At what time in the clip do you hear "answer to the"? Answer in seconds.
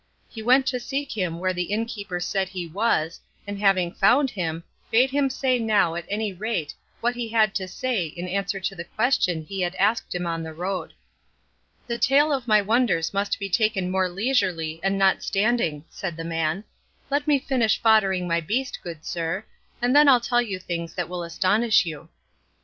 8.27-8.83